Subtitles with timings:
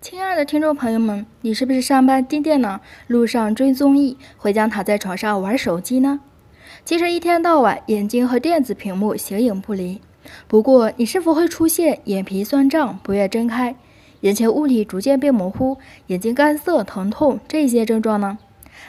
[0.00, 6.20] 亲爱的听众朋友们，你是不是上班盯电脑，路上追综艺，回家躺在床上玩手机呢？
[6.84, 10.00] 其实一天到晚眼睛和电子屏幕形影不离。
[10.46, 13.74] 不过，你是否会出现眼皮酸胀、不愿睁开、
[14.20, 15.78] 眼前物体逐渐变模糊、
[16.08, 18.38] 眼睛干涩、疼痛这些症状呢？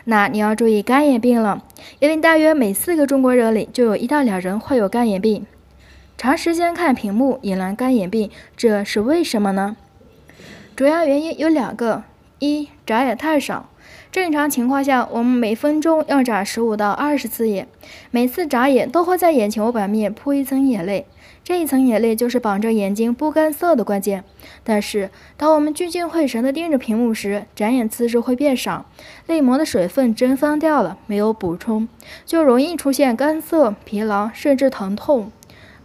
[0.06, 1.64] 那你要注意干眼病了，
[2.00, 5.46] 因为大约每四个中国人里就有一到两人患有干眼病。
[6.18, 9.78] 长时间看屏幕引来干眼病，这是为什么呢？
[10.76, 12.04] 主要原因有两个：
[12.40, 13.70] 一，眨眼太少。
[14.12, 17.66] 正常情况下，我们每分钟要眨十五到二十次眼，
[18.12, 21.06] 每次眨眼都会在眼球表面铺一层眼泪，
[21.46, 24.26] 这一层眼泪就是保证眼睛不干涩的关键。
[24.66, 28.86] 但是，当我们聚精会神地盯着屏幕时，眨眼次数会变少，
[29.28, 31.88] 泪膜的水分蒸发掉了，没有补充，
[32.26, 35.32] 就容易出现干涩、疲劳，甚至疼痛。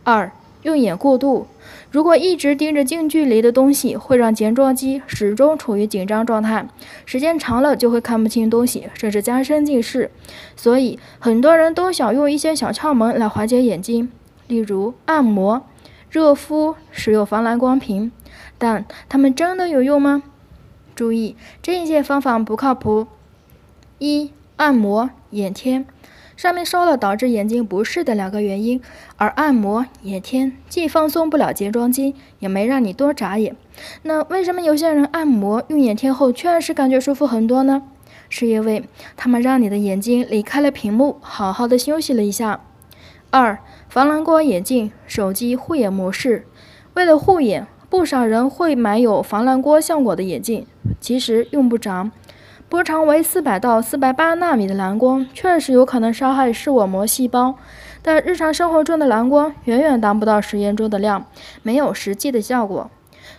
[0.02, 0.32] 二。
[0.62, 1.46] 用眼过度，
[1.90, 6.68] 如果一直盯着近距离的东西，会让睫状肌始终处于紧张状态，
[7.06, 10.10] 时间长了就会看不清东西，甚至加深近视。
[10.56, 14.10] 所以，很多人都想用一些小窍门来缓解眼睛，
[14.48, 15.62] 例如按摩、
[16.10, 18.12] 热敷、使用防蓝光屏，
[18.58, 20.22] 但它们真的有用吗？
[20.94, 23.06] 注意，这些方法不靠谱。
[23.98, 25.84] 一、按摩眼贴。
[26.40, 28.80] 上面说了导致眼睛不适的两个原因，
[29.18, 33.54] 而按摩眼贴既放松不了睫状肌，也没让你多眨眼。
[34.04, 37.82] 那为什么有些人按摩用眼贴后确实感觉舒服很多呢？
[38.30, 42.60] 是因为他们让你的眼睛离开了屏幕，好好的休息了一下。
[43.28, 43.58] 二，
[43.90, 46.46] 防蓝光眼镜、手机护眼模式，
[46.94, 50.64] 为了护眼，不少人会买有防蓝光效果的眼镜，
[51.00, 52.08] 其实用不着。
[52.70, 57.56] 波长为四百到四百八纳米的蓝光确实有可能伤害视网膜细胞，
[58.00, 61.26] 但日常生活中的蓝光远远达不到实验中的量，
[61.64, 62.88] 没有实际的效果。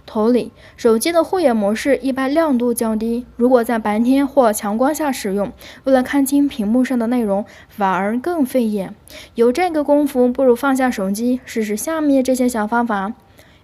[0.05, 5.49] 同理，手机的护眼模式一般亮度较低，如果在白天或强光下使用，
[5.85, 8.93] 为了看清屏幕上的内容，反而更费眼。
[9.35, 13.13] 有这个功夫，不如放下手机，试试下面这些小方法。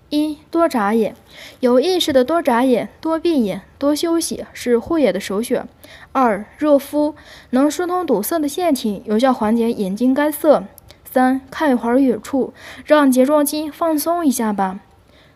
[0.09, 1.16] 一多眨眼，
[1.59, 5.68] 有意识的多眨眼、多闭眼、多休息是护眼的首选。
[6.13, 7.16] 二热敷，
[7.50, 10.63] 能疏通堵塞的腺体，有效缓解眼睛干涩。
[11.03, 12.53] 三看一会儿远处，
[12.85, 14.79] 让睫状肌放松一下吧。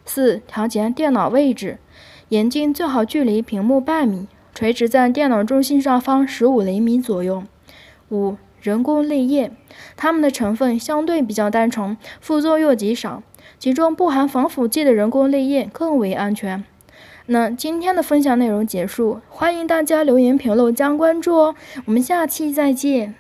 [0.05, 1.77] 四调节电脑位置，
[2.29, 7.43] 眼睛最好距离屏幕半米，垂直在电脑中心上方十五厘米左右。
[8.09, 9.51] 五人工泪液，
[9.97, 13.23] 它们的成分相对比较单纯，副作用极少。
[13.59, 16.63] 其中不含防腐剂的人工泪液更为安全。
[17.28, 23.16] 那今天的分享内容结束，欢迎大家留言评论加关注哦，我们下期再见。